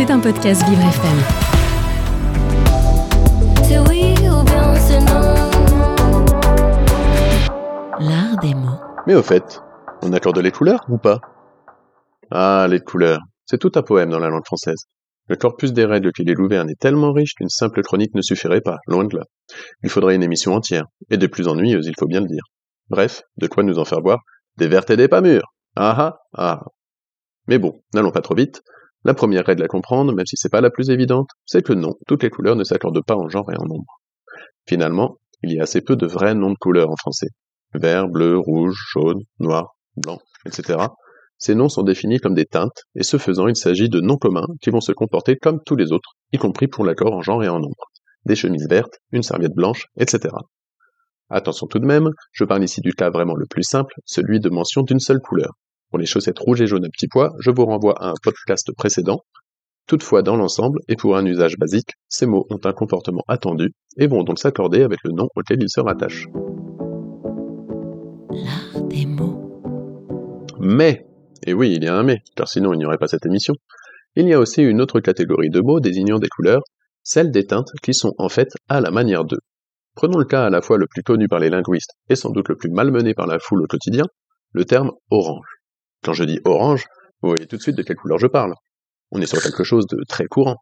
C'est 0.00 0.10
un 0.10 0.18
podcast 0.18 0.66
Vivre 0.66 0.80
FM. 0.80 1.18
C'est 3.64 3.78
oui 3.80 4.14
ou 4.30 4.42
bien 4.44 4.74
c'est 4.76 4.98
non. 4.98 5.34
L'art 8.00 8.38
des 8.40 8.54
mots. 8.54 8.80
Mais 9.06 9.14
au 9.14 9.22
fait, 9.22 9.60
on 10.00 10.14
accorde 10.14 10.38
les 10.38 10.52
couleurs 10.52 10.86
ou 10.88 10.96
pas? 10.96 11.20
Ah, 12.30 12.66
les 12.70 12.80
couleurs. 12.80 13.20
C'est 13.44 13.58
tout 13.58 13.72
un 13.74 13.82
poème 13.82 14.08
dans 14.08 14.18
la 14.18 14.30
langue 14.30 14.46
française. 14.46 14.86
Le 15.28 15.36
corpus 15.36 15.74
des 15.74 15.84
règles 15.84 16.12
qu'il 16.12 16.30
est 16.30 16.38
ouvert 16.38 16.66
est 16.66 16.80
tellement 16.80 17.12
riche 17.12 17.34
qu'une 17.34 17.50
simple 17.50 17.82
chronique 17.82 18.14
ne 18.14 18.22
suffirait 18.22 18.62
pas, 18.62 18.78
loin 18.86 19.04
de 19.04 19.18
là. 19.18 19.24
Il 19.82 19.90
faudrait 19.90 20.14
une 20.14 20.22
émission 20.22 20.54
entière, 20.54 20.86
et 21.10 21.18
de 21.18 21.26
plus 21.26 21.46
ennuyeuse, 21.46 21.86
il 21.86 21.94
faut 21.98 22.06
bien 22.06 22.22
le 22.22 22.26
dire. 22.26 22.44
Bref, 22.88 23.20
de 23.36 23.46
quoi 23.48 23.64
nous 23.64 23.78
en 23.78 23.84
faire 23.84 24.00
voir 24.00 24.20
Des 24.56 24.66
vertes 24.66 24.88
et 24.88 24.96
des 24.96 25.08
pas 25.08 25.20
mûres 25.20 25.52
Ah 25.76 25.94
ah 25.98 26.16
ah 26.32 26.64
Mais 27.48 27.58
bon, 27.58 27.82
n'allons 27.92 28.12
pas 28.12 28.22
trop 28.22 28.34
vite. 28.34 28.62
La 29.04 29.14
première 29.14 29.46
règle 29.46 29.62
à 29.62 29.68
comprendre, 29.68 30.12
même 30.12 30.26
si 30.26 30.36
c'est 30.36 30.50
pas 30.50 30.60
la 30.60 30.70
plus 30.70 30.90
évidente, 30.90 31.28
c'est 31.46 31.62
que 31.62 31.72
non, 31.72 31.94
toutes 32.06 32.22
les 32.22 32.30
couleurs 32.30 32.56
ne 32.56 32.64
s'accordent 32.64 33.04
pas 33.04 33.16
en 33.16 33.28
genre 33.28 33.50
et 33.50 33.56
en 33.56 33.64
nombre. 33.64 34.00
Finalement, 34.66 35.16
il 35.42 35.54
y 35.54 35.58
a 35.58 35.62
assez 35.62 35.80
peu 35.80 35.96
de 35.96 36.06
vrais 36.06 36.34
noms 36.34 36.50
de 36.50 36.58
couleurs 36.58 36.90
en 36.90 36.96
français. 36.96 37.28
Vert, 37.72 38.08
bleu, 38.08 38.36
rouge, 38.38 38.76
jaune, 38.92 39.22
noir, 39.38 39.74
blanc, 39.96 40.18
etc. 40.44 40.78
Ces 41.38 41.54
noms 41.54 41.70
sont 41.70 41.82
définis 41.82 42.18
comme 42.18 42.34
des 42.34 42.44
teintes, 42.44 42.84
et 42.94 43.02
ce 43.02 43.16
faisant, 43.16 43.48
il 43.48 43.56
s'agit 43.56 43.88
de 43.88 44.00
noms 44.00 44.18
communs 44.18 44.46
qui 44.60 44.68
vont 44.68 44.82
se 44.82 44.92
comporter 44.92 45.36
comme 45.36 45.60
tous 45.64 45.76
les 45.76 45.92
autres, 45.92 46.10
y 46.32 46.38
compris 46.38 46.68
pour 46.68 46.84
l'accord 46.84 47.14
en 47.14 47.22
genre 47.22 47.42
et 47.42 47.48
en 47.48 47.58
nombre. 47.58 47.90
Des 48.26 48.36
chemises 48.36 48.68
vertes, 48.68 48.98
une 49.12 49.22
serviette 49.22 49.54
blanche, 49.54 49.86
etc. 49.96 50.28
Attention 51.30 51.66
tout 51.66 51.78
de 51.78 51.86
même, 51.86 52.10
je 52.32 52.44
parle 52.44 52.64
ici 52.64 52.82
du 52.82 52.92
cas 52.92 53.08
vraiment 53.08 53.34
le 53.34 53.46
plus 53.46 53.62
simple, 53.62 53.94
celui 54.04 54.40
de 54.40 54.50
mention 54.50 54.82
d'une 54.82 55.00
seule 55.00 55.20
couleur. 55.20 55.52
Pour 55.90 55.98
les 55.98 56.06
chaussettes 56.06 56.38
rouges 56.38 56.60
et 56.60 56.68
jaunes 56.68 56.84
à 56.84 56.88
petits 56.88 57.08
pois, 57.08 57.34
je 57.40 57.50
vous 57.50 57.64
renvoie 57.64 58.00
à 58.00 58.10
un 58.10 58.14
podcast 58.22 58.70
précédent. 58.76 59.24
Toutefois, 59.88 60.22
dans 60.22 60.36
l'ensemble, 60.36 60.78
et 60.86 60.94
pour 60.94 61.16
un 61.16 61.26
usage 61.26 61.58
basique, 61.58 61.94
ces 62.08 62.26
mots 62.26 62.46
ont 62.48 62.60
un 62.62 62.72
comportement 62.72 63.24
attendu 63.26 63.72
et 63.96 64.06
vont 64.06 64.22
donc 64.22 64.38
s'accorder 64.38 64.84
avec 64.84 65.00
le 65.02 65.10
nom 65.10 65.26
auquel 65.34 65.60
ils 65.60 65.68
se 65.68 65.80
rattachent. 65.80 66.28
L'art 68.30 68.82
des 68.84 69.04
mots. 69.04 69.64
Mais, 70.60 71.08
et 71.44 71.54
oui, 71.54 71.72
il 71.74 71.82
y 71.82 71.88
a 71.88 71.96
un 71.96 72.04
mais, 72.04 72.18
car 72.36 72.46
sinon 72.46 72.72
il 72.72 72.78
n'y 72.78 72.84
aurait 72.84 72.98
pas 72.98 73.08
cette 73.08 73.26
émission, 73.26 73.54
il 74.14 74.28
y 74.28 74.32
a 74.32 74.38
aussi 74.38 74.62
une 74.62 74.80
autre 74.80 75.00
catégorie 75.00 75.50
de 75.50 75.60
mots 75.60 75.80
désignant 75.80 76.20
des 76.20 76.28
couleurs, 76.28 76.62
celles 77.02 77.32
des 77.32 77.46
teintes 77.46 77.72
qui 77.82 77.94
sont 77.94 78.14
en 78.18 78.28
fait 78.28 78.50
à 78.68 78.80
la 78.80 78.92
manière 78.92 79.24
d'eux. 79.24 79.40
Prenons 79.96 80.18
le 80.18 80.24
cas 80.24 80.44
à 80.44 80.50
la 80.50 80.62
fois 80.62 80.78
le 80.78 80.86
plus 80.86 81.02
connu 81.02 81.26
par 81.26 81.40
les 81.40 81.50
linguistes 81.50 81.94
et 82.08 82.14
sans 82.14 82.30
doute 82.30 82.48
le 82.48 82.56
plus 82.56 82.70
malmené 82.70 83.12
par 83.12 83.26
la 83.26 83.40
foule 83.40 83.62
au 83.62 83.66
quotidien, 83.66 84.04
le 84.52 84.64
terme 84.64 84.92
orange. 85.10 85.59
Quand 86.02 86.12
je 86.12 86.24
dis 86.24 86.40
orange, 86.44 86.84
vous 87.22 87.30
voyez 87.30 87.46
tout 87.46 87.56
de 87.56 87.62
suite 87.62 87.76
de 87.76 87.82
quelle 87.82 87.96
couleur 87.96 88.18
je 88.18 88.26
parle. 88.26 88.54
On 89.10 89.20
est 89.20 89.26
sur 89.26 89.42
quelque 89.42 89.64
chose 89.64 89.86
de 89.86 89.98
très 90.08 90.26
courant. 90.26 90.56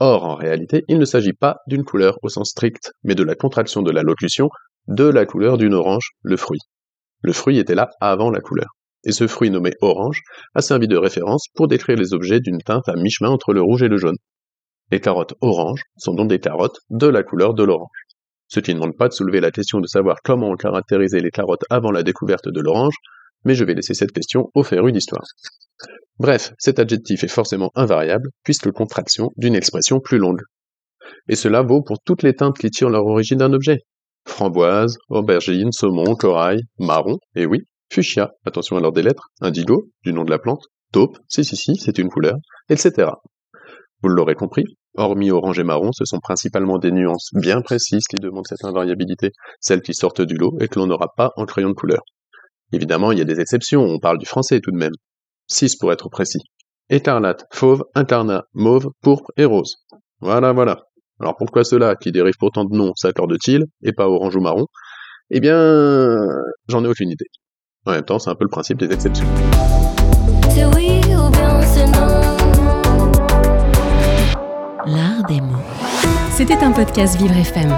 Or, 0.00 0.24
en 0.24 0.34
réalité, 0.34 0.82
il 0.88 0.98
ne 0.98 1.04
s'agit 1.04 1.32
pas 1.32 1.58
d'une 1.68 1.84
couleur 1.84 2.18
au 2.22 2.28
sens 2.28 2.50
strict, 2.50 2.92
mais 3.04 3.14
de 3.14 3.22
la 3.22 3.36
contraction 3.36 3.82
de 3.82 3.92
la 3.92 4.02
locution 4.02 4.48
de 4.88 5.04
la 5.04 5.24
couleur 5.24 5.56
d'une 5.56 5.74
orange, 5.74 6.10
le 6.22 6.36
fruit. 6.36 6.58
Le 7.22 7.32
fruit 7.32 7.58
était 7.58 7.74
là 7.74 7.90
avant 8.00 8.30
la 8.30 8.40
couleur. 8.40 8.68
Et 9.04 9.12
ce 9.12 9.26
fruit 9.26 9.50
nommé 9.50 9.72
orange 9.80 10.20
a 10.54 10.62
servi 10.62 10.88
de 10.88 10.96
référence 10.96 11.46
pour 11.54 11.68
décrire 11.68 11.96
les 11.96 12.12
objets 12.12 12.40
d'une 12.40 12.58
teinte 12.58 12.88
à 12.88 12.94
mi-chemin 12.96 13.30
entre 13.30 13.52
le 13.52 13.62
rouge 13.62 13.82
et 13.82 13.88
le 13.88 13.96
jaune. 13.96 14.16
Les 14.90 15.00
carottes 15.00 15.34
oranges 15.40 15.82
sont 15.96 16.14
donc 16.14 16.28
des 16.28 16.40
carottes 16.40 16.80
de 16.90 17.06
la 17.06 17.22
couleur 17.22 17.54
de 17.54 17.62
l'orange. 17.62 17.88
Ce 18.48 18.60
qui 18.60 18.74
ne 18.74 18.80
demande 18.80 18.96
pas 18.96 19.08
de 19.08 19.14
soulever 19.14 19.40
la 19.40 19.50
question 19.50 19.80
de 19.80 19.86
savoir 19.86 20.18
comment 20.22 20.48
on 20.48 20.56
caractérisait 20.56 21.20
les 21.20 21.30
carottes 21.30 21.64
avant 21.70 21.90
la 21.90 22.02
découverte 22.02 22.48
de 22.48 22.60
l'orange, 22.60 22.94
mais 23.44 23.54
je 23.54 23.64
vais 23.64 23.74
laisser 23.74 23.94
cette 23.94 24.12
question 24.12 24.50
au 24.54 24.62
féru 24.62 24.92
d'histoire. 24.92 25.24
Bref, 26.18 26.52
cet 26.58 26.78
adjectif 26.78 27.24
est 27.24 27.28
forcément 27.28 27.70
invariable, 27.74 28.30
puisque 28.44 28.70
contraction 28.70 29.30
d'une 29.36 29.56
expression 29.56 30.00
plus 30.00 30.18
longue. 30.18 30.42
Et 31.28 31.36
cela 31.36 31.62
vaut 31.62 31.82
pour 31.82 31.98
toutes 32.04 32.22
les 32.22 32.34
teintes 32.34 32.58
qui 32.58 32.70
tirent 32.70 32.90
leur 32.90 33.04
origine 33.04 33.38
d'un 33.38 33.52
objet. 33.52 33.80
Framboise, 34.26 34.96
aubergine, 35.08 35.72
saumon, 35.72 36.14
corail, 36.14 36.60
marron, 36.78 37.18
et 37.34 37.46
oui, 37.46 37.60
fuchsia, 37.92 38.30
attention 38.44 38.76
à 38.76 38.80
l'ordre 38.80 38.96
des 38.96 39.02
lettres, 39.02 39.28
indigo, 39.40 39.88
du 40.02 40.12
nom 40.12 40.24
de 40.24 40.30
la 40.30 40.38
plante, 40.38 40.64
taupe, 40.92 41.18
si 41.28 41.44
si 41.44 41.56
si, 41.56 41.76
c'est 41.76 41.98
une 41.98 42.08
couleur, 42.08 42.36
etc. 42.68 43.10
Vous 44.02 44.08
l'aurez 44.08 44.34
compris, 44.34 44.64
hormis 44.96 45.30
orange 45.30 45.58
et 45.58 45.64
marron, 45.64 45.90
ce 45.92 46.04
sont 46.04 46.20
principalement 46.20 46.78
des 46.78 46.92
nuances 46.92 47.30
bien 47.34 47.60
précises 47.60 48.06
qui 48.06 48.16
demandent 48.16 48.46
cette 48.46 48.64
invariabilité, 48.64 49.30
celles 49.60 49.82
qui 49.82 49.94
sortent 49.94 50.22
du 50.22 50.36
lot 50.36 50.56
et 50.60 50.68
que 50.68 50.78
l'on 50.78 50.86
n'aura 50.86 51.08
pas 51.16 51.32
en 51.36 51.44
crayon 51.44 51.70
de 51.70 51.74
couleur. 51.74 52.02
Évidemment, 52.74 53.12
il 53.12 53.18
y 53.18 53.22
a 53.22 53.24
des 53.24 53.38
exceptions, 53.38 53.82
on 53.82 54.00
parle 54.00 54.18
du 54.18 54.26
français 54.26 54.58
tout 54.58 54.72
de 54.72 54.76
même. 54.76 54.94
6 55.46 55.76
pour 55.76 55.92
être 55.92 56.08
précis. 56.08 56.40
Écarlate, 56.90 57.44
fauve, 57.52 57.84
incarnat, 57.94 58.46
mauve, 58.52 58.88
pourpre 59.00 59.30
et 59.36 59.44
rose. 59.44 59.76
Voilà, 60.20 60.52
voilà. 60.52 60.82
Alors 61.20 61.36
pourquoi 61.36 61.62
cela, 61.62 61.94
qui 61.94 62.10
dérive 62.10 62.34
pourtant 62.36 62.64
de 62.64 62.76
noms, 62.76 62.92
s'accorde-t-il, 62.96 63.66
et 63.84 63.92
pas 63.92 64.08
orange 64.08 64.34
ou 64.34 64.40
marron? 64.40 64.66
Eh 65.30 65.38
bien, 65.38 66.26
j'en 66.66 66.84
ai 66.84 66.88
aucune 66.88 67.10
idée. 67.10 67.26
En 67.86 67.92
même 67.92 68.02
temps, 68.02 68.18
c'est 68.18 68.30
un 68.30 68.34
peu 68.34 68.44
le 68.44 68.50
principe 68.50 68.78
des 68.78 68.92
exceptions. 68.92 69.26
C'est 70.50 70.64
oui 70.64 70.98
ou 71.14 71.30
bien 71.30 71.62
c'est 71.62 71.86
non? 71.86 72.08
L'art 74.84 75.24
des 75.28 75.40
mots. 75.40 75.62
C'était 76.32 76.58
un 76.58 76.72
podcast 76.72 77.16
Vivre 77.18 77.36
FM. 77.36 77.72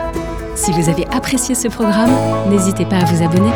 Si 0.54 0.72
vous 0.72 0.88
avez 0.88 1.06
apprécié 1.08 1.54
ce 1.54 1.68
programme, 1.68 2.48
n'hésitez 2.48 2.86
pas 2.86 2.96
à 2.96 3.04
vous 3.04 3.22
abonner. 3.22 3.52